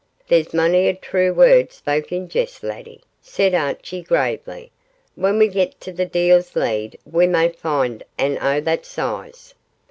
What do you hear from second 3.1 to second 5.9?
said Archie, gravely; 'when we get